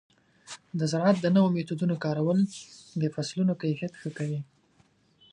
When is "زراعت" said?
0.91-1.17